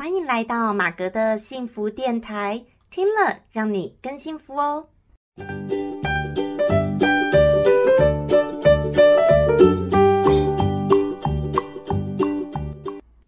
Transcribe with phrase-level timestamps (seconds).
[0.00, 4.86] 欢迎来到马格的幸福电台，听了让你更幸福哦。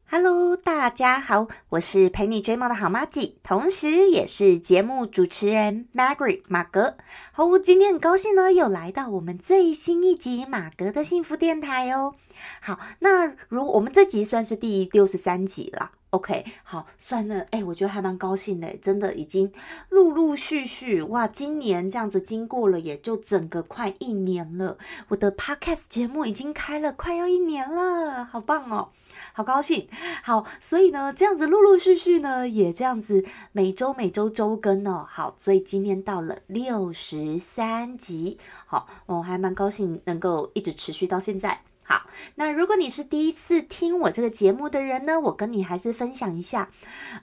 [0.09, 6.97] Hello，大家好，我是陪你追梦的好妈吉，同时也是节目主持人 Margaret 马格。
[7.33, 12.15] 好，今天很高兴呢，又来到我们最新一集马格的幸福电台哦。
[12.63, 15.91] 好，那如我们这集算是第六十三集了。
[16.13, 19.51] OK，好，算了，哎，我觉得还蛮高兴的，真的已经
[19.89, 24.77] 陆陆续续哇，今年这样子经过了，也就整个快一年了。
[25.09, 28.91] 我的 Podcast 节目已经开了快要一年了，好棒哦，
[29.33, 29.89] 好高兴。
[30.23, 35.07] 好，所以呢，这样子陆陆续续呢，也这样子每周每周周更哦。
[35.09, 41.63] 好，所以今天到了六十三集，好，我还蛮高兴能够一直持续到现在。
[41.93, 42.07] 好，
[42.37, 46.71] 那如果你是第一次听我这个节目的人呢，我跟你还是分享一下，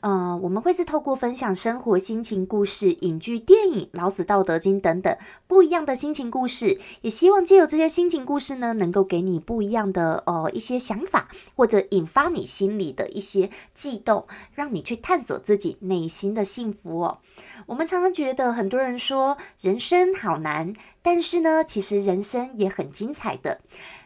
[0.01, 5.17] 呃，我们会是透过分享生活心情故事、影剧、电影、老子、道德经等等
[5.47, 17.17] 不一样的心情故事，也希望借由这些心情故事呢，能够给你不一样的呃一些想法，或者引发你心里的一些悸动，让你去探索自己内心的幸福哦。
[17.65, 23.61] 我们常常觉得很多人说人生好难，但是呢，其实人生也很精彩的。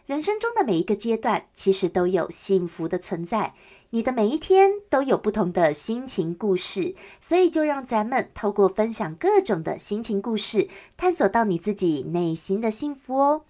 [0.05, 3.53] 人生中的每一个阶段，其实都有幸福的存在。
[3.91, 13.45] 你的每一天都有不同的心情故事，所以就让咱们透过分享各种的心情故事，探索到你自己内心的幸福哦。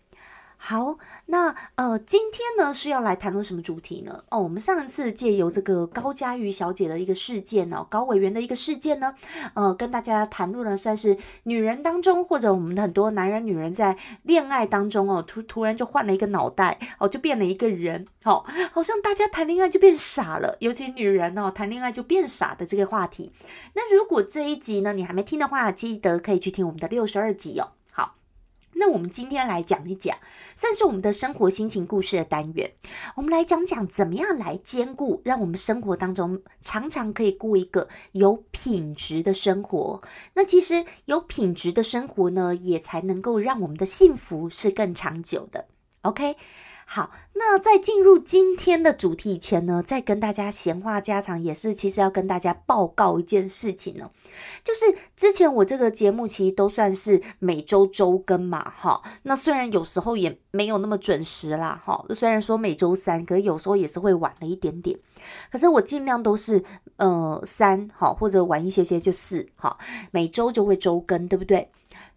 [0.66, 4.24] 好，那呃，今天呢是要来谈论什么主题呢？
[4.30, 9.14] 哦，我们上一次借由这个高佳瑜小姐的一个事件哦，高委员的一个事件呢，
[9.56, 23.34] 呃，跟大家谈论了，算是女人当中或者我们的很多男人女人在恋爱当中哦，突突然就换了一个脑袋哦，就变了一个人，哦，好像大家谈恋爱就变傻了，尤其女人哦，谈恋爱就变傻的这个话题。
[23.74, 27.72] 那如果这一集呢你还没听的话，记得可以去听我们的六十二集哦。
[28.76, 30.18] 那我们今天来讲一讲，
[30.56, 32.74] 算是我们的生活心情故事的单元。
[33.16, 40.02] 我们来讲讲怎么样来兼顾，让我们生活当中常常可以过一个有品质的生活。
[40.34, 45.66] 那其实有品质的生活呢，也才能够让我们的幸福是更长久的。
[46.02, 46.36] OK。
[46.96, 54.12] 好，那在进入今天的主题前呢，再跟大家闲话家常，也是其实要跟大家报告一件事情呢，
[54.64, 64.96] 就是之前我这个节目其实都算是每周周更嘛，哈，那虽然有时候也没有那么准时啦，哈，虽然说每周三，可是有时候也是会晚了一点点，
[65.52, 66.64] 可是我尽量都是
[66.98, 69.80] 呃三，好或者晚一些些就四，好，
[70.12, 71.72] 每周就会周更，对不对？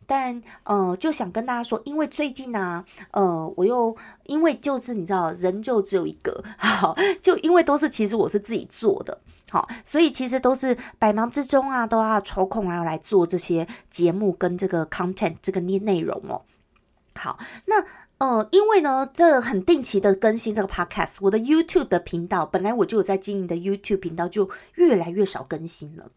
[0.06, 9.18] 但呃，就想跟大家说，因为最近呢，呃，我又因为就是你知道，人就只有一个， 好，就因为都是其实我是自己做的，
[9.50, 16.42] 好，所以其实都是百忙之中啊，都要抽空来来做这些节目跟这个 content 这个内内容哦。
[17.14, 17.84] 好，那
[18.18, 26.10] 呃，因为呢，这很定期的更新这个 podcast，我的 YouTube 的频道本来我就有在经营的 YouTube 频道就越来越少更新了。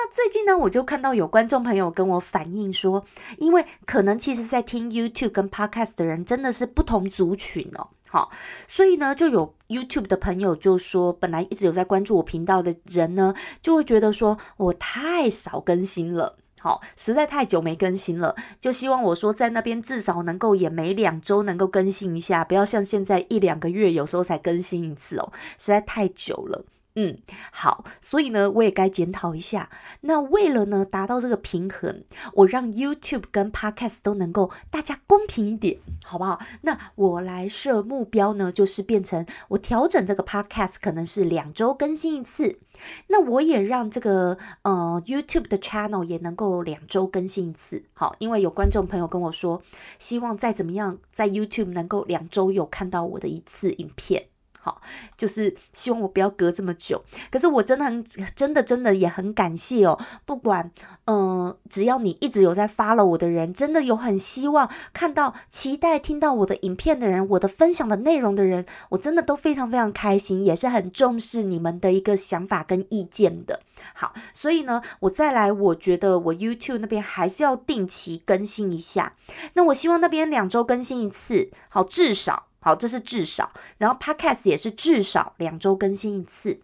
[0.00, 3.04] 那最近呢，我就看到有观众朋友跟我反映说，
[3.38, 8.30] 因为可能其实在听 YouTube 跟 Podcast 的人真的是不同族群哦，好，
[8.68, 26.64] 所以呢，就有 YouTube 的朋友就说，本来一直有在关注我频道的人呢，就会觉得说我太少更新了，好，实在太久没更新了，就希望我说在那边至少能够也每两周能够更新一下，不要像现在一两个月有时候才更新一次哦，实在太久了。
[27.00, 27.16] 嗯，
[27.52, 29.70] 好，所以呢，我也该检讨一下。
[30.00, 36.40] 那为了呢，达到这个平衡，我让 YouTube 跟 Podcast 都能够大家公平一点，好不好？
[36.62, 42.58] 那我来设目标呢，就是变成我调整这个 Podcast 可能是两周更新一次。
[43.06, 47.84] 那我也让这个呃 YouTube 的 Channel 也能够两周更新一次。
[47.94, 49.62] 好，因为有观众朋友跟我说，
[50.00, 54.26] 希望再怎么样，在 YouTube 能够两周有看到我的一次影片。
[54.60, 54.80] 好，
[55.16, 57.02] 就是希望我不要隔这么久。
[57.30, 59.98] 可是我真的很、真的、真的也很感谢哦。
[60.26, 60.70] 不管，
[61.06, 73.60] 嗯，只要你一直有在发了我的人，真的有很希望看到、期待听到我的影片的人，我的分享的内容的人，我真的都非常非常开心，也是很重视你们的一个想法跟意见的。
[73.94, 79.14] 好，所以呢，我再来，我觉得我 YouTube 那边还是要定期更新一下。
[79.54, 82.47] 那我希望那边两周更新一次，好，至少。
[82.60, 86.60] 好，这是至少，然后 Podcast 也是至少两周更新一次。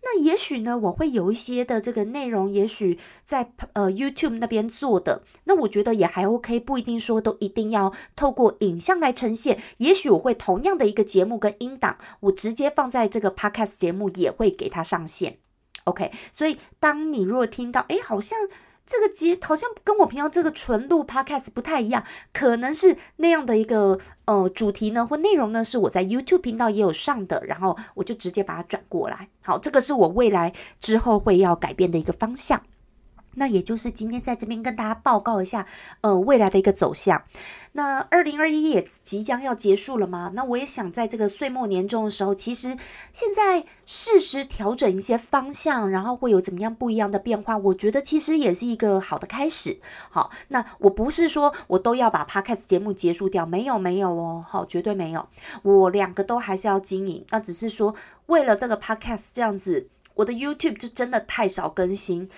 [0.00, 9.60] 那也许呢，我会有一些的这个内容，也许在呃 YouTube 那边做的，那我觉得也还 OK，不一定说都一定要透过影像来呈现。
[9.78, 15.38] 也许我会同样的一个节目跟音档，我直接放在这个 Podcast 节目也会给它上线。
[15.84, 18.38] OK，所以当你如果听到，哎，好像
[18.88, 22.02] 这个节好像跟我平常这个纯录 Podcast 不太一样，
[22.32, 29.28] 可能是那样的一个呃主题呢或内容呢，是我在 YouTube 频道也有上的，然后我就直接把它转过来。
[29.42, 32.62] 好，这个是我未来之后会要改变的一个方向。
[33.38, 35.66] 那也就是今天在这边跟大家报告一下，
[36.02, 37.22] 呃，未来的一个走向。
[37.72, 40.32] 那二零二一也即将要结束了嘛？
[40.34, 42.76] 那我也想在这个岁末年终的时候，其实
[43.12, 47.56] 现在适时调整一些方向，然后会有怎么样不一样的变化？
[47.56, 49.78] 我觉得其实也是一个好的开始。
[50.10, 55.28] 好，那我不是说我都要把 podcast 节目结束掉，没有没有哦，好，绝对没有，
[55.62, 57.24] 我两个都还是要经营。
[57.30, 57.94] 那只是说
[58.26, 62.28] 为了这个 podcast 这样子，我的 YouTube 就真的太少更新。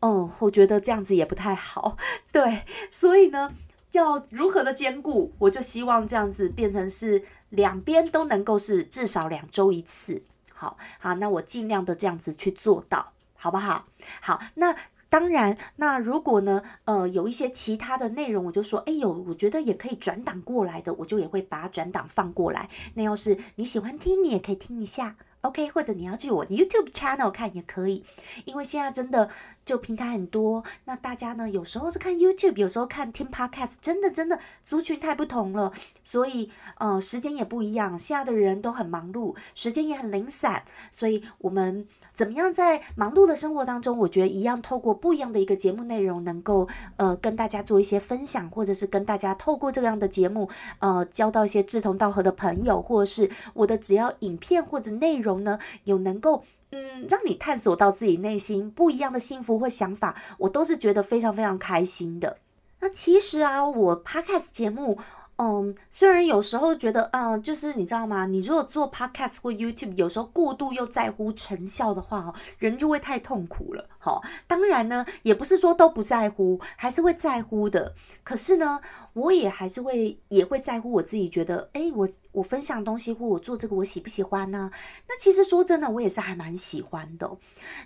[0.00, 1.96] 哦，我觉得这样子也不太好，
[2.30, 3.52] 对，所以呢，
[3.92, 10.22] 要如何的兼顾，我就希望这样子变成是两边都能够是至少两周一次，
[10.52, 13.86] 好好，那我尽量的这样子去做到，好不好？
[14.20, 14.76] 好，那
[15.08, 22.68] 当然，那如果呢，呃，有一些其他的内容，我就说，哎呦，我觉得也可以转档过来的，我就也会把它转档放过来。
[22.94, 25.16] 那要是你喜欢听，你也可以听一下。
[25.42, 28.04] OK，或者你要去我 YouTube channel 看也可以，
[28.46, 29.30] 因为现在真的
[29.66, 35.70] 就平台很多，那大家呢有时候是看 YouTube，有时候看听 Podcast，真的真的族群太不同了，
[36.02, 41.86] 所以呃时间也不一样，现在的人都很忙碌，时间也很零散，所以我们。
[42.14, 46.66] 怎么样在忙碌的生活当中，我觉得一样透过不一样的一个节目内容，能够
[46.96, 50.48] 呃跟大家做一些分享，或者是跟大家透过这样的节目，
[50.78, 62.38] 呃交到一些志同道合的朋友，或者是我的只要影片或者内容呢，有能够嗯让你探索到自己内心不一样的幸福或想法，我都是觉得非常非常开心的。
[62.80, 64.98] 那其实啊，我 Podcast 节目。
[65.38, 68.24] 嗯，虽然有时候觉得，嗯，就是你知道吗？
[68.24, 73.86] 你如果做 podcast 或 YouTube，有时候过度又在乎成效的话，哦，人就会太痛苦了。
[73.98, 77.94] 好，当然呢，也不是说都不在乎，还是会在乎的。
[78.24, 78.80] 可是呢，
[79.12, 84.70] 我也还是会也会在乎我自己，觉得，哎，我我分享东西或我做这个，我喜不喜欢呢？
[85.06, 87.30] 那其实说真的，我也是还蛮喜欢的。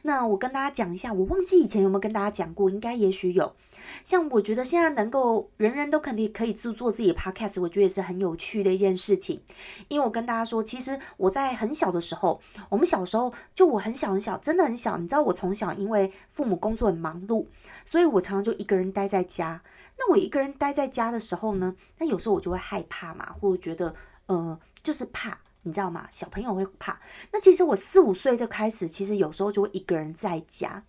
[0.02, 3.56] 那我跟大家讲一下，我忘记以前有没有跟大家讲过，应该也许有。
[4.05, 7.14] 像我觉得现在能够人人都肯定可以做做自己的
[7.61, 9.41] 我觉得也是很有趣的一件事情。
[9.89, 14.97] 因为我跟大家说，其实我在很小的时候，我们小时候就我很小很小，真的很小。
[14.97, 17.47] 你知道我从小因为父母工作很忙碌，
[17.85, 19.63] 所以我常常就一个人待在家。
[19.99, 23.95] 那我一个人待在家的时候呢，那有时候我就会害怕嘛，或者觉得
[24.27, 26.07] 呃就是怕，你知道吗？
[26.11, 26.99] 小朋友会怕。
[27.33, 30.85] 那其实我四五岁就开始，其实有时候就会一个人在家。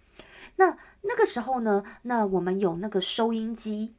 [0.56, 3.94] 那那个时候呢，那我们有那个收音机，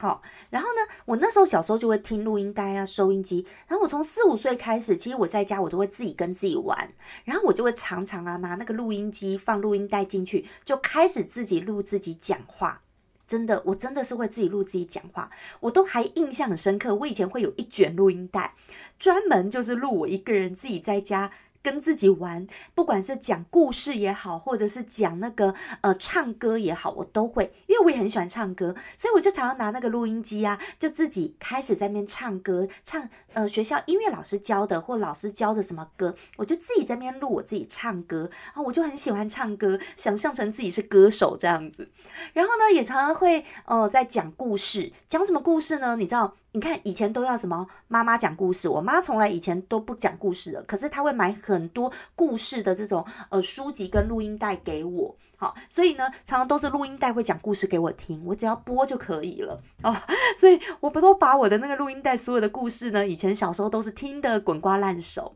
[0.00, 3.46] 好，然后呢，我那时候小时候就会听录音带啊，收音机。
[3.68, 6.90] 然后我从四五岁开始，其实我在家我都会自己跟自己玩，
[7.24, 12.80] 然后我就会常常啊拿那个录音机放录音带进去，就开始自己录自己讲话。
[13.26, 15.30] 真的，我真的是会自己录自己讲话，
[15.60, 16.94] 我都还印象很深刻。
[16.94, 18.54] 我以前会有一卷录音带，
[18.98, 21.30] 专门就是录我一个人自己在家。
[21.62, 41.88] 跟自己玩，不管是讲故事也好，或者是讲那个呃唱歌也好，我都会，因为我也很喜欢唱歌，所以我就常常拿那个录音机啊，就自己开始在那边唱歌，唱呃学校音乐老师教的或老师教的什么歌，我就自己在那边录我自己唱歌，然后我就很喜欢唱歌，想象成自己是歌手这样子，
[42.32, 45.96] 然后呢也常常会呃在讲故事，讲什么故事呢？
[45.96, 46.34] 你知道？
[46.52, 59.96] 你看以前都要什么妈妈讲故事，我妈从来以前都不讲故事的，可是她会买很多故事的这种呃书籍跟录音带给我，好，所以呢常常都是录音带会讲故事给我听，我只要播就可以了 哦，
[60.38, 65.34] 所以我不都把我的那个录音带所有的故事呢，以前小时候都是听的滚瓜烂熟。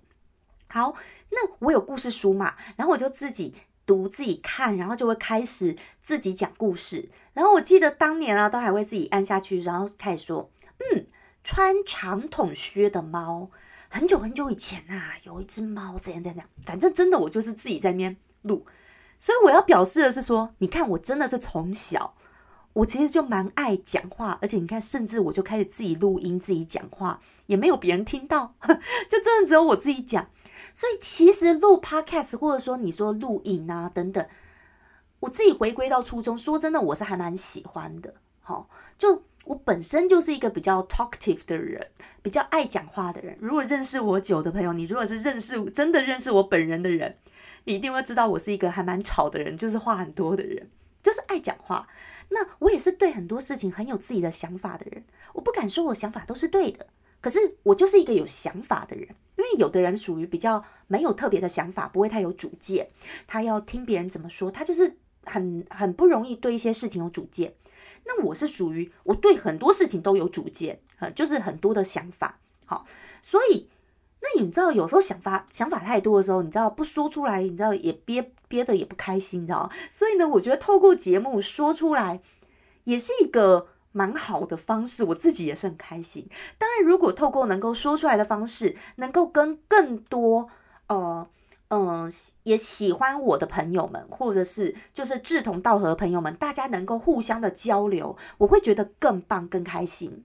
[0.68, 0.94] 好，
[1.30, 3.54] 那我有故事书嘛，然后我就自己
[3.86, 10.50] 读自己看，然后就会开始自己讲故事，然后我记得当年啊都还会自己按下去，然后开始说。
[10.92, 11.06] 嗯，
[11.44, 13.48] 穿长筒靴的猫，
[13.88, 18.66] 很久很久以前啊，有一只猫怎样怎样，反正真的我就是自己在那边录，
[19.24, 22.14] 所以我要表示的是说，你看我真的是从小，
[22.74, 28.52] 我其实就蛮爱讲话，而且你看，甚至我就开始自己录音自己讲话，也没有别人听到，
[29.08, 30.28] 就真的只有我自己讲，
[30.74, 34.28] 所以其实录 podcast 或者说你说录影啊等等，
[35.20, 38.12] 我自己回归到初中，说真的，我是还蛮喜欢的，
[38.42, 39.22] 好就。
[39.46, 41.88] 我本身就是一个比较 talkative 的人，
[42.22, 43.36] 比较爱讲话的人。
[43.38, 47.18] 如果认识我久的朋友，你如果是认识真的认识我本人的人，
[47.64, 50.70] 你一定会知道我是一个还蛮吵的人，就是话很多的人，
[51.02, 51.88] 就是爱讲话。
[52.30, 55.04] 那我也是对很多事情很有自己的想法的人。
[55.34, 56.86] 我不敢说我想法都是对的，
[57.20, 59.08] 可是我就是一个有想法的人。
[59.36, 62.88] 因为有的人属于比较没有特别的想法，不会太有主见，
[63.26, 67.54] 他要听别人怎么说，他就是很很不容易对一些事情有主见。
[68.06, 72.38] 那我是属于我对很多事情都有主见，呃，就是很多的想法。
[72.64, 72.86] 好，
[73.22, 73.68] 所以
[74.24, 82.20] 那你知道有时候想法想法太多的时候，你知道不说出来，你知道也憋憋的也不开心，你知道所以呢，我觉得透过节目说出来
[82.84, 83.68] 也是一个。
[83.96, 86.28] 蛮好的方式，我自己也是很开心。
[86.58, 90.48] 当然，如果透过能够说出来的方式，能够跟更多
[90.88, 91.24] 呃
[91.68, 92.10] 嗯
[92.42, 100.24] 也喜欢我的朋友们，或者是就是志同道合的朋友们，大家能够互相的交流，我会觉得更棒、更开心。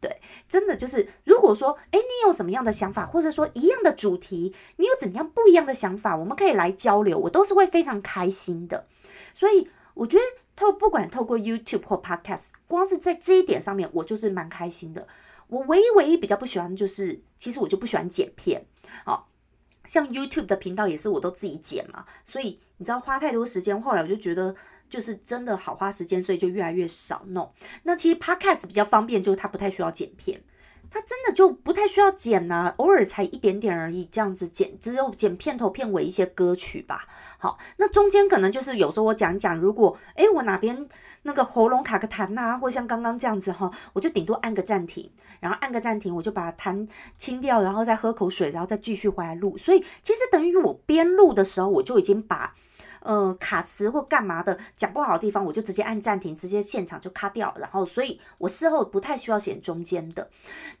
[0.00, 8.86] 对，真的就是，如果说哎，你有什么样的想法，或者说一样的主题，你有怎么样不一样的想法，我们可以来交流，我都是会非常开心的。
[9.32, 10.22] 所以我觉得。
[10.56, 15.06] 透不管透过 YouTube 或 Podcast，光是在这一点上面，我就是蛮开心的。
[15.48, 18.64] 我唯一唯一比较不喜欢就是，其实我就不喜欢剪片。
[19.04, 19.28] 好，
[19.84, 24.56] 像 YouTube 的频道也是我都自己剪嘛，所以你知道花太多时间，后来我就觉得
[24.88, 27.52] 就是真的好花时间，所以就越来越少弄。
[27.82, 30.42] 那其实 Podcast 比较方便，就是它不太需要剪片。
[30.88, 37.08] 它真的就不太需要剪呐，偶尔才一点点而已，这样子剪，只有剪片头片尾一些歌曲吧。
[37.38, 40.88] 好，那中间可能就是有时候我讲讲，如果诶我哪边
[41.22, 46.88] 那个喉咙卡个痰呐，或像刚刚这样子哈，我就顶多按个暂停，然后按个暂停，我就把痰
[47.18, 49.58] 清掉，然后再喝口水，然后再继续回来录。
[49.58, 52.54] 所以其实等于我边录的时候，我就已经把。
[53.06, 57.54] 呃，卡词或干嘛的讲不好的地方，我就直接按暂停，直接现场就卡掉。
[57.56, 60.28] 然后，所以我事后不太需要剪中间的。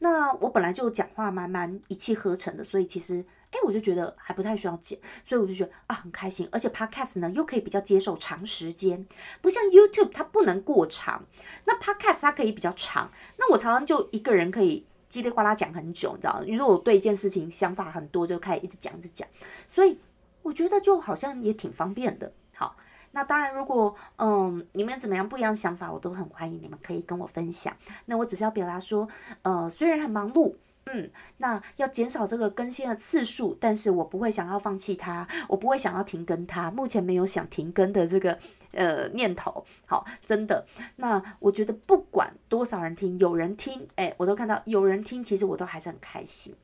[0.00, 4.98] 那我本来就讲话蛮蛮一气呵成的，所以其实，哎，我就觉得还不太需要剪。
[5.24, 6.48] 所以我就觉得啊，很开心。
[6.50, 9.06] 而且 Podcast 呢，又可以比较接受长时间，
[9.40, 11.22] 不像 YouTube 它不能过长。
[11.64, 13.08] 那 Podcast 它可以比较长。
[13.38, 16.42] 那我常常就一个人可以叽里呱啦讲很久，你知道？
[16.44, 19.28] 如果我对一件事情想法很多，就开始一直讲一直讲。
[19.68, 19.96] 所以。
[20.46, 22.32] 我觉得就好像也挺方便的。
[22.54, 22.76] 好，
[23.10, 27.76] 那当然，如果嗯你们怎么样不一样想法，我都很欢迎你们可以跟我分享。
[28.04, 29.08] 那我只是要表达说，
[29.42, 36.70] 呃，虽然很忙碌，嗯，那要减少这个更新的次数，但是我不会想要放弃它，我不会想要停更它。
[36.70, 38.38] 目前没有想停更的这个
[38.70, 39.64] 呃念头。
[39.84, 40.64] 好，真的。
[40.94, 46.54] 那我觉得不管多少人听，有人听，哎，我都看到有人听，其实我都还是很开心。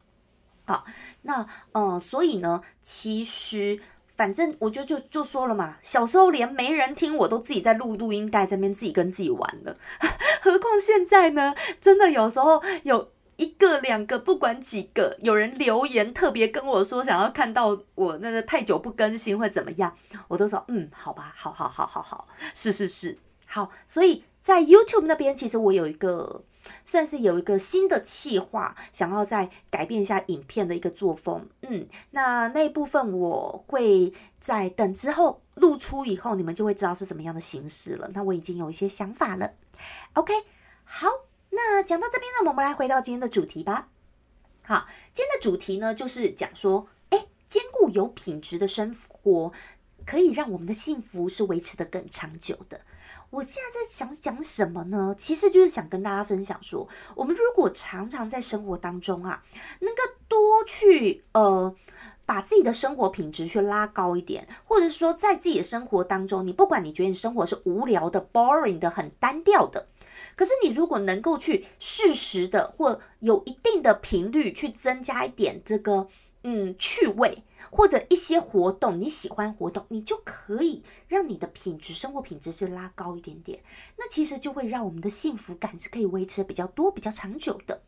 [0.64, 0.84] 好，
[1.22, 3.80] 那嗯，所以呢，其实
[4.16, 9.76] 反正我就就就说了嘛，小时候连没人听，我都自己在录录音带，在那边自己跟自己玩的，
[10.40, 11.54] 何况现在呢？
[11.80, 19.92] 真的有时候有一个两个，不管几个，有人留言特别跟我说想要看到我那个太久不更新会怎么样，
[20.28, 26.44] 我都说嗯，好吧，好好好好好，是是是，好，所以在 YouTube 那边，其实我有一个。
[26.84, 31.48] 算是有一个新的企划，想要再改变一下影片的一个作风。
[31.62, 38.10] 嗯，那那一部分我会在等之后露出以后，你们就会知道是怎么样的形式了。
[38.14, 39.52] 那我已经有一些想法了。
[40.14, 40.32] OK，
[40.84, 41.08] 好，
[41.50, 43.88] 那讲到这边呢，我们来回到今天的主题吧。
[44.62, 49.52] 好，今天的主题呢，就是讲说，哎，兼顾有品质的生活，
[50.06, 52.80] 可以让我们的幸福是维持的更长久的。
[53.32, 55.14] 我现在在想讲什么呢？
[55.16, 59.42] 其实就是想跟大家分享说，我们如果常常在生活当中啊，
[59.80, 61.74] 能够多去呃，
[62.26, 69.86] 把自己的生活品质去拉高一点，或者是说在自己的生活当中，你不管你觉得你生活是无聊的、boring 的、很单调的，
[70.36, 76.06] 可是你如果能够去适时的或有一定的频率去增加一点这个
[76.44, 77.42] 嗯趣味。
[77.74, 83.60] 或者一些活动，你喜欢活动，你就可以让你的品质、生活品质是拉高一点点。
[83.96, 87.80] 那其实就会让我们的幸福感是可以维持的比较多、比较长久的。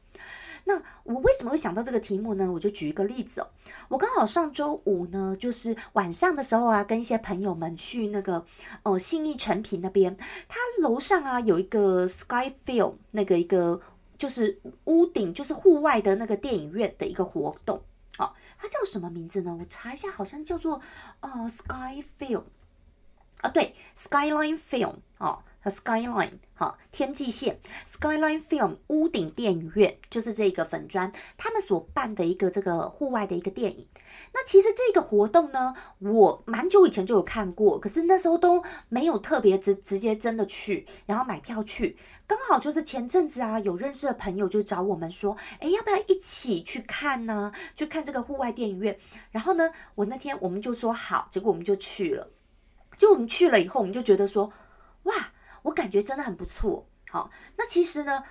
[0.64, 2.50] 那我为什么会想到这个题目呢？
[2.50, 3.48] 我就举一个例子哦。
[3.88, 8.42] 我刚好上周五呢，就是晚上的时候啊，跟一些朋友们去那个
[8.84, 10.16] 呃信义成品那边，
[10.48, 13.78] 他楼上啊有一个 Sky Film 那个一个
[14.16, 17.82] 就是屋顶就是户外的那个电影院的一个活动。
[18.64, 19.54] 它叫什么名字呢？
[19.60, 20.80] 我查一下，好像叫做
[21.20, 22.44] 呃 Sky Film
[23.42, 33.86] 啊，对，Skyline Film 哦，和 Skyline 好，天际线 Skyline Film 屋顶电影院就是这个粉砖他们所办的一个这个户外的一个电影。
[34.32, 41.98] 那其实这个活动呢，我蛮久以前就有看过，可是那时候都没有特别直直接真的去，然后买票去。
[42.26, 47.52] 刚好就是前阵子啊，有认识的朋友就找我们说，哎，要不要一起去看呢？
[47.76, 48.98] 去看这个户外电影院。
[49.30, 52.30] 然后呢，我那天我们就说好，结果我们就去了。
[52.96, 54.52] 就我们去了以后，我们就觉得说，
[55.02, 56.86] 哇，我感觉真的很不错。
[57.10, 58.24] 好，那其实呢，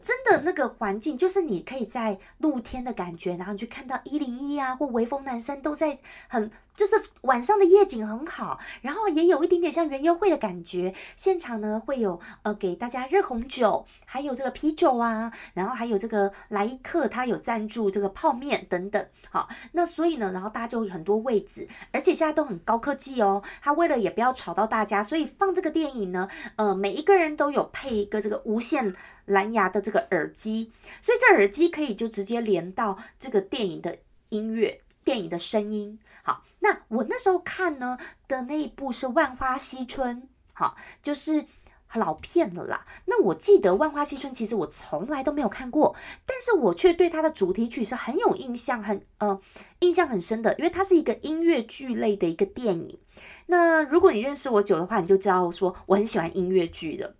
[0.00, 10.94] 真的那个环境，就是你可以在露天的感觉，然后你去看到一零一啊，或微风南山都在很，就是晚上的夜景很好，然后也有一点点像园游会的感觉。
[11.16, 19.04] 现场呢会有呃给大家热红酒，还有这个啤酒啊，然后还有这个来一客他有赞助这个泡面等等。
[19.30, 23.42] 好，那所以呢，然后大家就有很多位置，而且现在都很高科技哦。
[23.60, 28.94] 他为了也不要吵到大家，所以放这个电影呢，呃，每一个人都有配一个这个无线。
[29.28, 33.98] 蓝牙的这个耳机，所以这耳机可以就直接连到这个电影的
[34.30, 35.98] 音乐、电影的声音。
[36.22, 41.46] 好，那我那时候看呢的那一部是《万花嬉春》，好，就是
[41.94, 42.86] 老片了啦。
[43.06, 49.40] 那我记得《万花嬉春》其实我从来都没有看过，但是我却对它的主题曲是很有印象，很呃
[49.80, 52.98] 印象很深的，因为它是一个音乐剧类的一个电影。
[53.46, 57.14] 那如果你认识我久的话，你就知道说我很喜欢音乐剧的。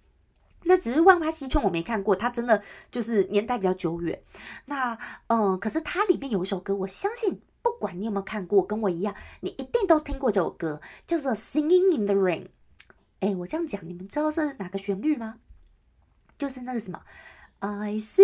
[0.64, 4.22] 那只是《万花嬉春》，我没看过，它真的就是年代比较久远。
[4.66, 4.98] 那
[5.28, 12.44] 嗯，可是它里面有一首歌，我相信不管你有没有看过，跟我一样，你一定都听过这首歌，叫做《Singing in the Rain》。
[13.20, 15.36] 哎，我这样讲，你们知道是哪个旋律吗？
[16.38, 17.00] 就是那个什么
[17.58, 18.22] ，I sing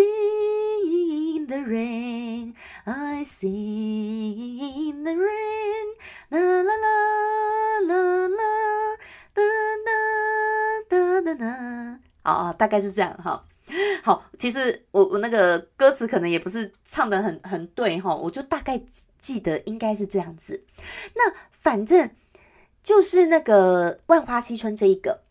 [1.37, 3.51] in the rain, I sing
[4.93, 5.97] in the rain,
[6.31, 8.54] la la la la la,
[12.25, 12.49] 哦。
[12.49, 13.45] 哦，大概是这样哈。
[14.03, 18.81] 好，其实我我那个歌词可能也不是唱的很很对哈，我就大概
[19.21, 20.65] 记得应该是这样子。
[21.15, 22.11] 那反正
[22.83, 25.24] 就是那个万花嬉春这一个。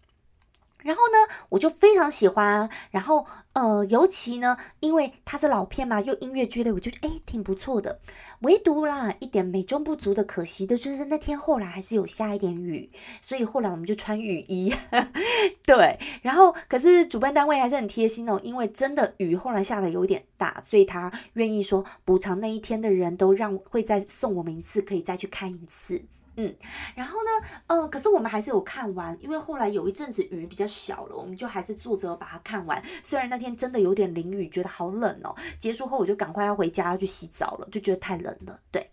[0.83, 2.69] 然后呢，我就非常喜欢。
[2.91, 7.99] 然后，呃，尤其呢，因为它是老片嘛，又音乐剧类，我觉得哎挺不错的。
[8.41, 14.73] 唯独啦，一点美中不足的，可惜的就是那天后来还是有下一点雨，所以后来我们就穿雨衣。
[15.65, 26.01] 对，然后可是主办单位还是很贴心哦，因为真的雨后来下的有点大，所以他愿意说补偿那一天的人都让会再送我们一次，可以再去看一次。
[26.35, 26.55] 嗯，
[26.95, 32.83] 然后呢，呃，可是我们还是有看完，因为后来有一阵子雨比较小了，我们就还是坐着把它看完。
[33.03, 35.35] 虽然那天真的有点淋雨，觉得好冷哦。
[35.59, 38.59] 结束后我就赶快要回家要去洗澡了，就觉得太冷了。
[38.71, 38.89] 对，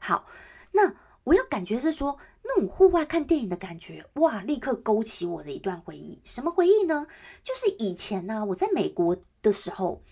[0.00, 0.26] 好，
[0.72, 0.92] 那
[1.24, 2.18] 我要感觉是说
[2.48, 6.18] 那种户外看电影的感觉，哇，立刻勾起我的一段回忆。
[6.24, 7.06] 什么回忆呢？
[7.44, 9.16] 就是以前呢，我在美国。
[9.40, 10.02] 的时候，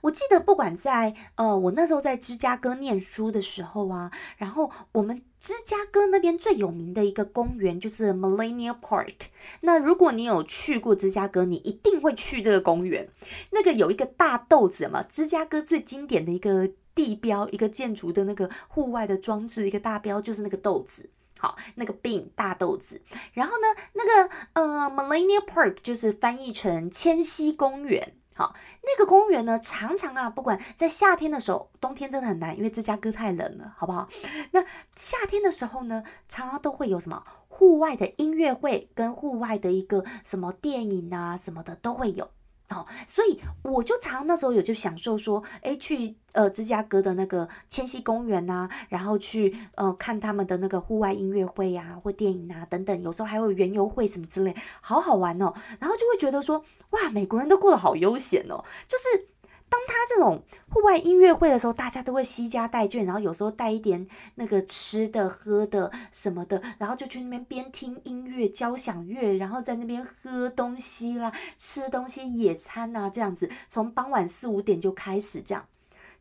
[0.00, 9.16] 我记得不管在呃，我那时候在芝加哥念书的时候啊，然后我们芝加哥那边最有名的一个公园就是 Millennium Park。
[9.62, 13.08] 那如果你有去过芝加哥，你一定会去这个公园。
[13.50, 21.10] 那个有一个大豆子嘛，芝加哥最经典的一个地标，一个建筑的那个户外的装置，一个大标就是那个豆子。
[21.38, 23.02] 好，那个病大豆子。
[23.32, 28.14] 然后呢，那个呃 Millennium Park 就是翻译成千禧公园。
[28.34, 34.06] 好，那个公园呢，常常啊，不管在夏天的时候，冬天真的很难，因为芝加哥太冷了，好不好？
[34.50, 34.62] 那
[34.94, 42.30] 夏天的时候呢，常常都会有什么户外的音乐会，跟户外的一个什么电影啊什么的都会有。
[42.68, 55.52] 哦，所以我就常那时候有就享受说，哎，去呃芝加哥的那个千禧公园呐，然后去呃看他们的那个户外音乐会呀，或电影啊等等，有时候还有园游会什么之类，好好玩哦。
[55.78, 59.28] 然后就会觉得说，哇，美国人都过得好悠闲哦，就是。
[59.68, 75.66] 当他这种户外音乐会的时候，大家都会惜家带眷，然后有时候带一点那个吃的、喝的什么的，然后就去那边边听音乐、交响乐，然后在那边喝东西啦、吃东西、野餐啊，这样子，从傍晚四五点就开始，这样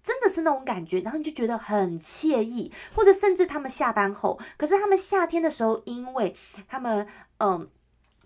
[0.01, 6.35] 真的是那种感觉，然后你就觉得很惬意，或者甚至他们下班后，可是他们夏天的时候，因为
[6.67, 7.69] 他们嗯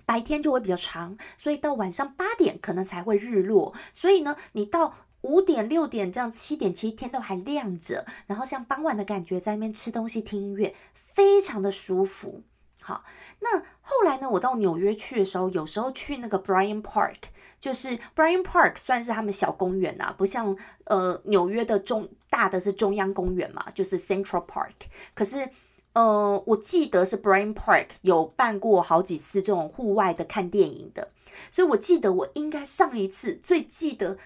[0.06, 4.96] 白天就会比较长，所以到晚上八点可能才会日落，所以呢，你到。
[5.22, 12.44] 五点六点这样，七点其实天都还亮着，然后像傍晚的感觉，在那边吃东西听音乐，非常的舒服。
[12.82, 13.04] 好，
[13.42, 17.16] 那后来呢，我到纽约去的时候，有时候去那个 Bryant Park，
[17.60, 24.88] 就是 Bryant Park 算是他们小公园呐，不像呃纽约的中大的是中央公园嘛，就是 Central Park。
[25.14, 25.50] 可是
[25.92, 31.12] 呃，我记得是 Bryant Park 有办过好几次这种户外的看电影的，
[31.52, 34.18] 所以我记得我应该上一次最记得。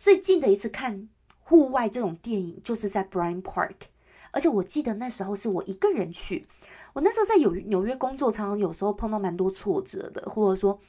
[0.00, 1.10] 最近的一次看
[1.40, 3.74] 户外这种电影，就是在 Bryant Park，
[4.30, 6.46] 而且我记得那时候是我一个人去。
[6.94, 10.80] 我那时候在纽纽约工作，常常有时候碰到蛮多挫折的，或者说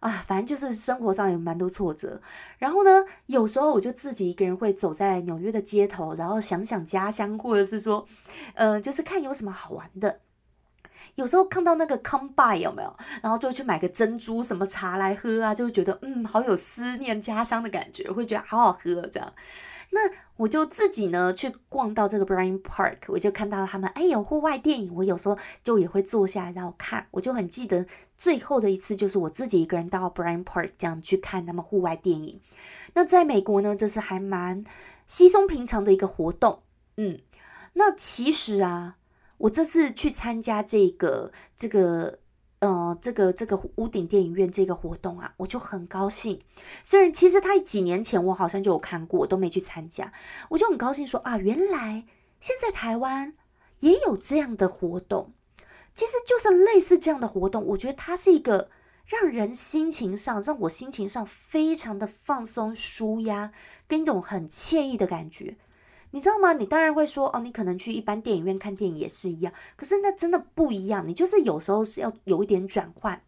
[0.00, 2.18] 啊，反正就是生活上有蛮多挫折。
[2.56, 8.06] 然后呢，有时候我就自己一个人会走在纽约的街头，然后想想家乡，或者是说，
[8.54, 10.20] 呃，就是看有什么好玩的。
[11.18, 19.32] 有时候看到那个 come by 有没有，然后就去买个珍珠什么茶来喝啊，就会觉得嗯，好有思念家乡的感觉，会觉得好好喝这样。
[19.90, 19.98] 那
[20.36, 27.84] 我就自己呢去逛到这个 Bryan Park，我就看到他们哎有户外电影，我有时候就也会坐下来然后看，我就很记得
[28.16, 32.40] 最后的一次就是我自己一个人到 Bryan Park 这样去看他们户外电影。
[32.94, 34.62] 那在美国呢，这是还蛮
[35.08, 36.62] 稀松平常的一个活动，
[36.96, 37.18] 嗯，
[37.72, 38.97] 那其实啊，
[39.38, 42.18] 我这次去参加这个这个。
[42.60, 46.42] 呃，这个这个屋顶电影院这个活动啊，我就很高兴。
[46.82, 50.12] 虽然其实他几年前我好像就有看过，都没去参加，
[50.48, 52.04] 我就很高兴说啊，原来
[52.40, 53.34] 现在台湾
[53.78, 55.32] 也有这样的活动。
[55.94, 58.68] 其实就是类似这样的活动，我觉得它是一个
[59.06, 63.52] 让人心情上，让我心情上非常的放松、舒压，
[63.86, 65.56] 跟一种很惬意的感觉。
[66.10, 66.52] 你知道吗？
[66.52, 71.06] 你当然会说哦，你可能去一般电影院看电影也是一样，可是那真的不一样。
[71.06, 73.22] 你就是有时候是要有一点转换，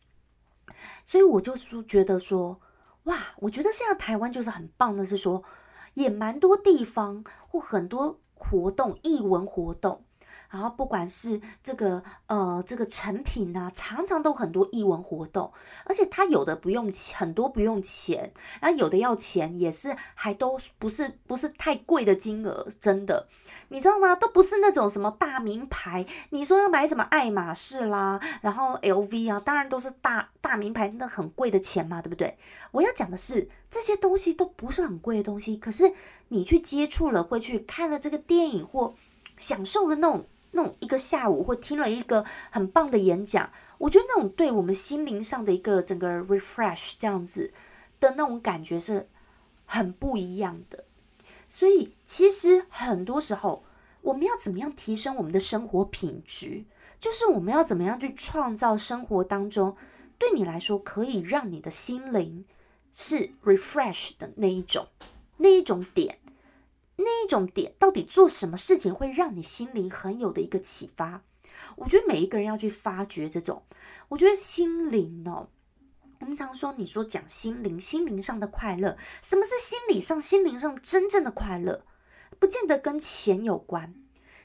[1.05, 2.61] 所以我就说觉得说，
[3.05, 5.43] 哇，我觉得现在台湾就是很棒的，是说
[5.95, 10.03] 也蛮多地方或很多活动，艺文活动。
[10.51, 15.53] 然后不管是这个呃这个成品啊，常常都很多艺文活动，
[15.85, 23.29] 而且它有的不用钱，很多不用钱，然后有的要钱，也是还都不是不是太贵的金额，真的，
[23.69, 24.17] 你知道吗？
[24.17, 32.37] 都不是那种什么大名牌，你说要买什么爱马仕啦，然后 LV 啊，当然都是大大名牌，那很贵的钱嘛，对不对？
[32.73, 35.95] 我要讲的是这些东西都不是很贵的东西，可是
[36.29, 38.95] 你去接触了，会去看了这个电影或
[39.37, 40.27] 享受了那种。
[40.53, 47.53] 那种一个下午，或听了一个很棒的演讲，我觉得那种对我们心灵上的一个整个 refresh 这样子
[47.99, 49.09] 的那种感觉是
[49.65, 50.85] 很不一样的。
[51.49, 53.65] 所以其实很多时候，
[54.03, 56.65] 我们要怎么样提升我们的生活品质，
[56.99, 59.77] 就是我们要怎么样去创造生活当中
[60.19, 62.45] 对你来说可以让你的心灵
[62.93, 64.87] 是 refresh 的那一种
[65.39, 66.19] 那一种点。
[67.01, 71.23] 那一种点到底做什么事情会让你心灵很有的一个启发？
[71.77, 73.65] 我觉得每一个人要去发掘这种。
[74.09, 75.49] 我觉得心灵哦，
[76.21, 81.85] 我们常说，你说讲心灵，心灵上的快乐，什么是心理上、心灵上真正的快乐？
[82.39, 83.95] 不见得跟钱有关，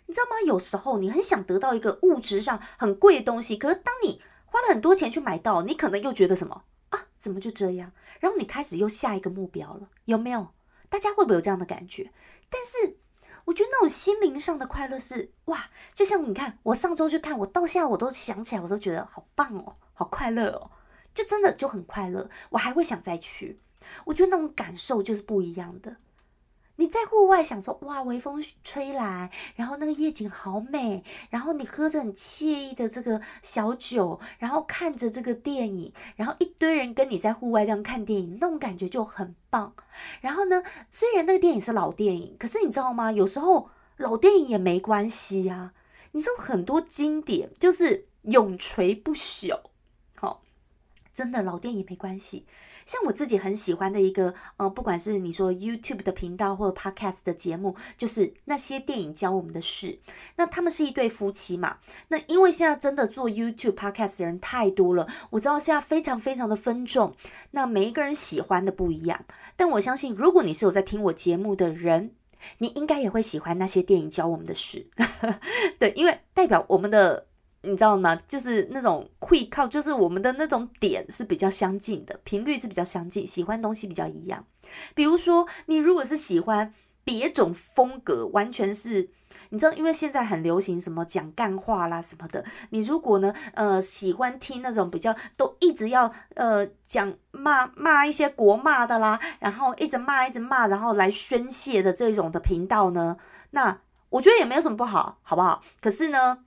[0.06, 0.32] 你知道吗？
[0.46, 7.08] 有时候你很想得到一个物质上很贵的东西，可是当你花了很多钱去买到，你可能又觉得什么啊？
[7.18, 7.92] 怎么就这样？
[8.20, 10.50] 然后你开始又下一个目标了，有没有？
[10.90, 12.12] 大家会不会有这样的感觉？
[12.56, 12.98] 但是，
[13.44, 20.72] 我觉得那种心灵上的快乐是哇，就像你看，我上周去看，我到现在我都想起来，我都觉得好棒哦，好快乐哦，
[21.14, 23.60] 就真的就很快乐，我还会想再去。
[24.06, 25.98] 我觉得那种感受就是不一样的。
[26.78, 39.74] 你在户外享受，哇，微风吹来，然后那个夜景好美，然后你喝着很惬意的这个小酒，然后看着这个电影，然后一堆人跟你在户外这样看电影，那种感觉就很棒。
[40.22, 43.12] 然后呢，虽然那个电影是老电影，可是你知道吗？
[43.12, 45.74] 有时候老电影也没关系呀。
[46.12, 49.60] 你知道很多经典就是永垂不朽，
[50.16, 50.42] 好，
[51.14, 52.46] 真的老电影没关系。
[52.86, 60.00] 像我自己很喜欢的一个，呃，不管是你说 YouTube 的频道或者 Podcast 的节目，就是那些电影教我们的事。
[60.36, 61.80] 那他们是一对夫妻嘛？
[62.10, 67.16] 那因为现在真的做 YouTube Podcast 的人太多了，我知道现在非常非常的分众，
[67.52, 69.26] 那每一个人喜欢的不一样。
[69.56, 72.12] 但我相信，如果你是有在听我节目的人，
[72.60, 74.86] 你应该也会喜欢那些电影教我们的事。
[75.80, 77.26] 对，因为代表我们的。
[77.66, 78.16] 你知道吗？
[78.28, 84.46] 就是那种会靠，就是我们的那种点是比较相近的，频率是比较相近，喜欢东西比较一样。
[84.94, 86.74] 比如说，你如果是喜欢
[87.04, 89.10] 别种风格，完全是
[89.50, 92.44] 你知道，因为现在很流行什么讲干话啦什么的。
[92.70, 103.18] 你如果呢，呃，喜欢听那种比较都一直要呃讲骂骂一些国骂的啦，然后一直骂一直骂，然后来宣泄的这种的频道呢，
[103.52, 105.62] 那我觉得也没有什么不好，好不好？
[105.82, 106.40] 可是呢，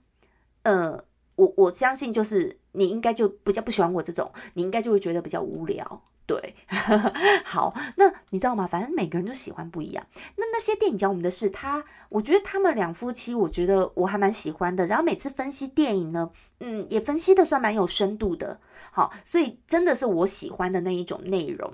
[0.63, 1.03] 呃。
[1.39, 6.01] 我我相信，就是你应该就比较不喜欢我这种，你应该就会觉得比较无聊。
[6.25, 6.53] 对，
[7.43, 8.67] 好，那你知道吗？
[8.67, 10.05] 反正每个人都喜欢不一样。
[10.35, 14.85] 那那些电影讲我们的事，他我觉得他们两夫妻，我觉得我还蛮喜欢的。
[14.85, 18.59] 然后每次分析电影呢，嗯，也分析的算蛮有深度的。
[18.91, 21.73] 好，所以真的是我喜欢的那一种内容。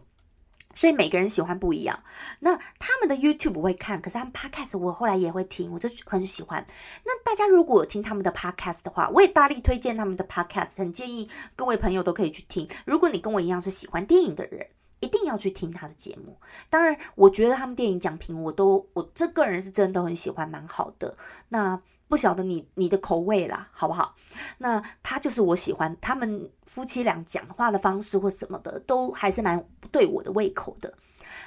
[0.76, 2.04] 所以每个人喜欢不一样。
[2.40, 6.66] 那他们的 YouTube 我会看，可是他们 Podcast 我后来也会听，我就很喜欢。
[7.06, 12.68] 那大家如果有听他们的 Podcast 的话，我也大力推荐他们的 Podcast，很建议各位朋友都可以去听。
[12.86, 14.68] 如果你跟我一样是喜欢电影的人，
[15.00, 16.38] 一定要去听他的节目。
[16.70, 21.16] 当然，我觉得他们电影讲评我都我这个人是真的很喜欢，蛮好的。
[21.50, 24.16] 那不晓得你你的口味啦，好不好？
[24.60, 30.94] 那他就是我喜欢，他们夫妻俩讲话的方式或什么的，都还是蛮对我的胃口的。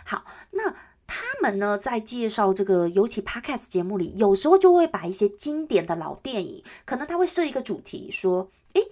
[0.05, 0.75] 好，那
[1.07, 8.83] 他们呢，在介绍这个尤其 podcast 节目里，有时候就会把一些经典的老电影，可能他会设一个主题，说，诶，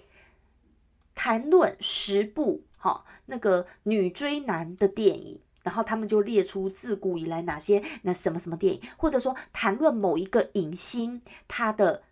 [1.13, 5.41] 谈论十部哈那个女追男的电影。
[5.67, 12.03] 然后他们就列出自古以来哪些那什么什么电影，或者说谈论某一个影星他的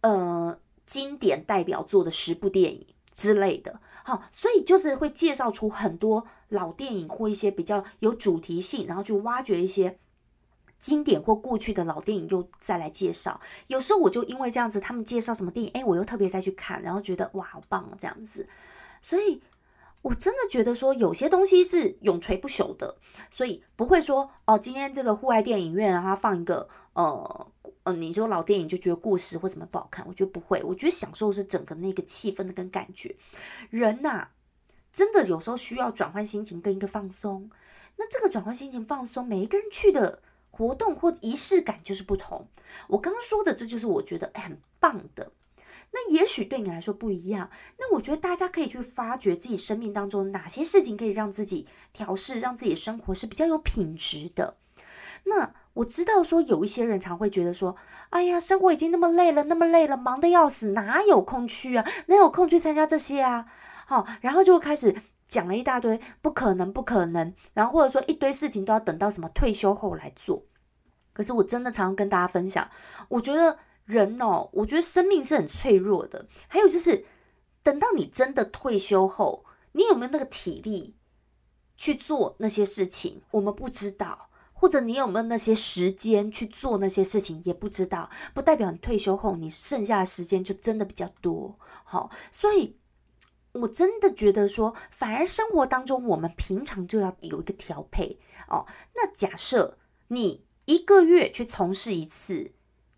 [0.00, 3.80] 呃经典代表作的十部电影之类的。
[4.02, 9.98] 好，所以就是会介绍出很多老电影或一些比较有主题性，然后去挖掘一些
[10.78, 13.38] 经典或过去的老电影，又再来介绍。
[13.66, 18.48] 有时候我就因为这样子，他们介绍什么电影，哎，我又特别再去看，然后觉得哇，好棒这样子，
[19.02, 19.42] 所以。
[20.02, 22.96] 我真的觉得说有些东西是永垂不朽的，
[23.30, 27.46] 所以不会说哦，今天这个户外电影院它放一个呃
[27.84, 33.14] 呃，你说老电影就觉得故事或怎么不好看，我觉得不会，我觉得享受是整个那个气氛的跟感觉。
[33.70, 34.28] 人呐，
[34.92, 37.50] 真的有时候需要转换心情跟一个放松。
[37.96, 42.48] 那这个转换心情放松，每一个人去的活动或仪式感就是不同。
[42.88, 45.30] 我刚刚说的，这就是我觉得很棒的。
[45.94, 47.50] 那也许对你来说不一样。
[47.78, 54.56] 那我觉得大家可以去发掘自己生命当中哪些事情可以让自己调试，让自己生活是比较有品质的。
[55.24, 57.76] 那我知道说有一些人常会觉得说，
[58.08, 61.86] 哎呀，生活已经那么累了，那么累了，忙得要死，哪有空去啊？
[62.06, 63.46] 哪有空去参加这些啊？
[63.86, 70.42] 好，然后就开始讲了一大堆不可能，不可能，然后或者说一堆事情都要等到什么退休后来做。
[71.12, 72.66] 可是我真的常常跟大家分享，
[73.10, 73.58] 我觉得。
[73.84, 76.26] 人哦，我觉得生命是很脆弱的。
[76.48, 77.04] 还有就是，
[77.62, 80.96] 等到你真的退休后，你有没有那个体力
[81.76, 83.22] 去做那些事情？
[83.32, 84.28] 我们不知道。
[84.52, 87.42] 或者你有没有那些时间去做那些事情？
[87.44, 88.08] 也不知道。
[88.32, 91.58] 不代表你退休后，你剩下的时间就真的比较多。
[91.82, 92.76] 好，所以
[93.52, 98.64] 我真的觉得说，反而生活当中，我们平常就要有一个调配哦。
[98.94, 102.52] 那假设你一个月去从事一次。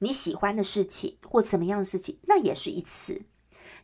[0.05, 3.23] 你喜欢的事情或什么样的事情，那也是一次。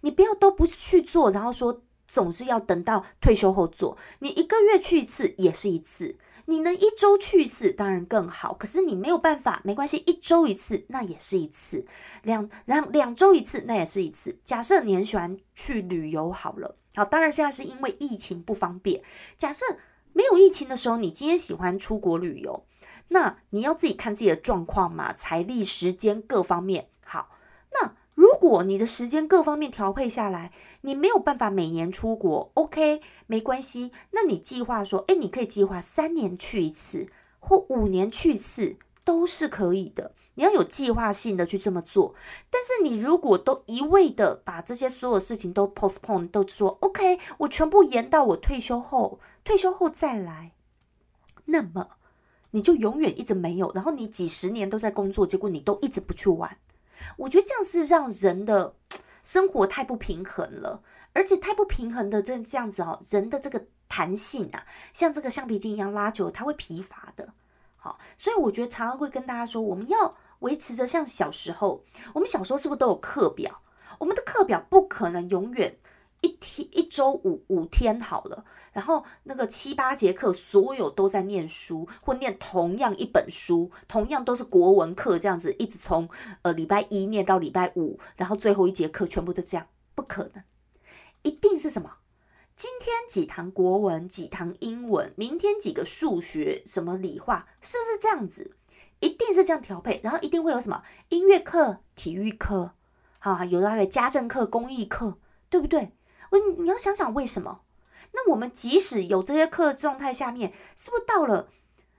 [0.02, 3.96] 你不要都不去做，然后说总是要等到退休后做。
[4.18, 8.52] 你一个月去一次也是一次，你能一周去一次当然更好。
[8.52, 11.86] 可是你没有办法，没关系，一周一次那也是一次，
[12.22, 14.38] 两两两周一次那也是一次。
[14.44, 19.02] 假设你很喜欢去旅游，好了，好，当然现在是因为疫情不方便。
[19.38, 19.64] 假设
[20.12, 22.64] 没有疫情的时候，你今天喜欢出国旅游。
[23.12, 27.30] 那你要自己看自己的状况嘛，财力、时间各方面好。
[27.72, 33.92] 那如果你的时间各方面调配下来，你没有办法每年出国，OK，没关系。
[34.12, 40.12] 那你计划说，哎，你可以计划三年去一次，或五年去一次，都是可以的。
[40.34, 42.14] 你要有计划性的去这么做。
[42.48, 50.52] 但是你如果都一味的把这些所有事情都 postpone，都说 OK，我全部延到我退休后，退休后再来，
[51.46, 51.88] 那么。
[52.52, 56.56] 你就永远一直没有，然后你几十年都在工作，结果你都一直不去玩。
[57.16, 58.74] 我觉得这样是让人的
[59.24, 60.82] 生活太不平衡了，
[61.12, 67.32] 而且太不平衡的这这样子哦，人的这个弹性啊，像这个橡皮筋一样拉久，它会疲乏的。
[67.76, 73.62] 好，所以我觉得常常会跟大家说，我们要维持着像小时候，我们小时候是不是都有课表？
[73.98, 75.76] 我们的课表不可能永远。
[76.20, 86.08] 一天一周五五天好了，然后那个七八节课，所有都在念书或念同样一本书，同样都是国文课这样子，一直从
[86.42, 90.44] 呃礼拜一念到礼拜五，然后最后一节课全部都这样，不可能，
[91.22, 91.96] 一定是什么？
[92.54, 98.54] 今天几堂国文，几堂英文，明天几个数学，什么理化，是不是这样子？
[99.00, 102.72] 一定是这样调配，然后一定会有什么音乐课、体育课，
[103.20, 105.16] 啊，有的还有家政课、公益课，
[105.48, 105.92] 对不对？
[106.30, 107.60] 我你要想想为什么？
[108.12, 111.48] 那我们即使有这些课状态下面，是不是到了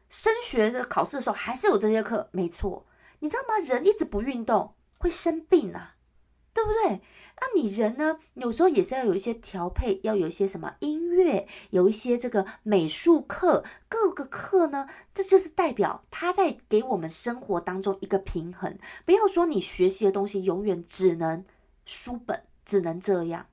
[0.10, 2.28] 升学的考试的时候还是有这些课？
[2.32, 2.86] 没错，
[3.20, 3.60] 你知道吗？
[3.60, 5.96] 人一直不运动会生病啊，
[6.54, 7.02] 对不对？
[7.40, 8.20] 那你人呢？
[8.36, 18.78] 有时候也是要有一些调配，要有一些什么音乐，有一些这个美术课，各个课呢，这就是代表他在给我们生活当中一个平衡。
[19.06, 21.44] 不要说你学习的东西永远只能
[21.86, 23.48] 书本，只能这样。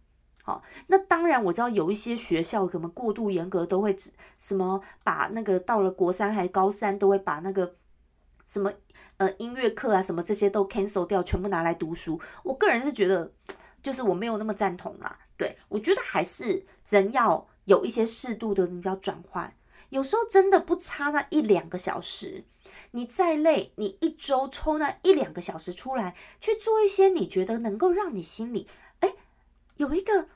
[0.49, 7.75] 好，那当然我知道有一些学校可能过度严格，都会指什么把那个到了国三还高三，都会把那个
[8.47, 8.73] 什么
[9.19, 12.19] 呃音乐课啊什么这些都 cancel 掉，全部拿来读书。
[12.43, 13.31] 我个人是觉得，
[13.83, 15.19] 就是我没有那么赞同啦。
[15.37, 19.53] 对我觉得还是人要有一些适度的，你叫转换。
[19.91, 22.45] 有时候真的不差那一两个小时。
[22.93, 28.67] 你再累，你一周抽那一两个小时出来去做一些你觉得能够让你心里
[29.01, 29.15] 哎
[29.77, 30.29] 有一个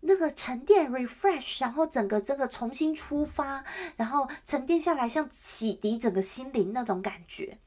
[0.00, 3.64] 那个沉淀 refresh，然后整个这个重新出发，
[3.96, 7.58] 然后沉淀下来，像洗涤整个心灵那种感觉。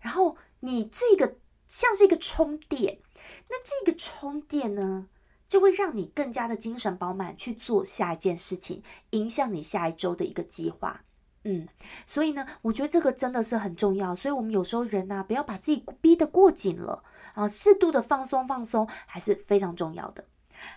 [0.00, 3.00] 然后你这个像是一个充电，
[3.48, 5.08] 那这个充电呢，
[5.48, 11.02] 就会让你更加的精神饱满去做下一件事情，影响你下一周的一个计划。
[11.44, 11.66] 嗯，
[12.06, 14.14] 所以呢，我觉得这个真的是很重要。
[14.14, 17.02] 所以，我们有时候人呐，不要把自己逼得过紧了
[17.34, 20.24] 啊，适度的放松放松还是非常重要的。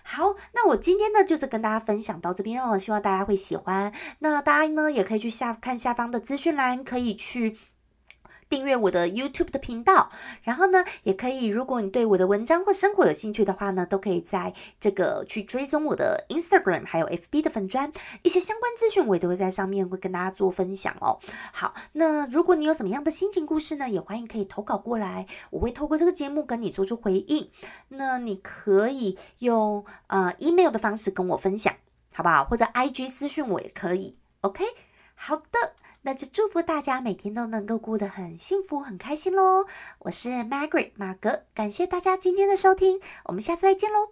[0.02, 3.92] 好，那我今天呢，就是跟大家分享到这边哦，希望大家会喜欢。
[4.20, 7.56] 那大家呢，也可以去下看下方的资讯栏，可以去。
[8.48, 10.10] 订阅我的 YouTube 的频道，
[10.42, 17.90] 然后呢，也可以，如果你对我的文章或生活有兴趣的话呢，都可以在这个去追踪我的 Instagram 还有 FB 的粉砖，
[18.22, 21.18] 一些相关资讯我也都会在上面会跟大家做分享哦。
[21.52, 27.50] 好，那如果你有什么样的心情故事呢，也欢迎可以投稿过来，我会透过这个节目跟你做出回应。
[27.88, 31.74] 那你可以用呃 email 的方式跟我分享，
[32.14, 32.44] 好不好？
[32.44, 34.16] 或者 IG 私讯我也可以。
[34.40, 34.64] OK，
[35.14, 35.74] 好的。
[36.06, 39.64] 那就祝福大家每天都能够过得很幸福、很开心喽！
[40.00, 44.10] 我是 Margaret 马格，感谢大家今天的收听，我们下次再见喽。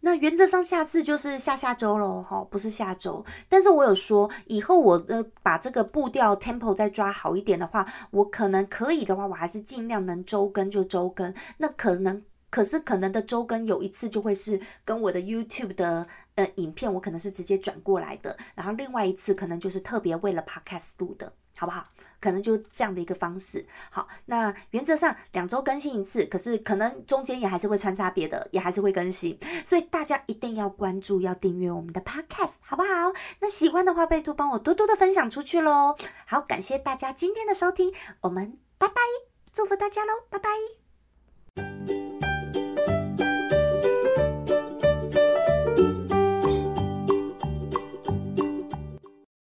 [0.00, 3.22] 那原则上下次就是下下周喽，哈，不是下周。
[3.46, 11.34] 但是我有说，以后我呃把这个步调 tempo 再抓好一点的话，我可能可以的话，我还是尽量能周更就周更。
[11.58, 12.22] 那可能。
[12.54, 21.88] 可是可能的周更有一次就会是跟我的 YouTube 的呃影片，我可能是直接转过来的，然后另外一次可能就是特别为了 Podcast 录的，好不好？
[22.20, 23.66] 可能就这样的一个方式。
[23.90, 33.12] 好，那原则上两周更新一次，可是可能中间也还是会穿插别的，也还是会更新，所以大家一定要关注，要订阅我们的 Podcast，好不好？
[33.40, 35.96] 那喜欢的话，拜托帮我多多的分享出去喽。
[36.26, 38.94] 好，感谢大家今天的收听，我们拜拜，
[39.52, 42.31] 祝福大家喽，拜拜。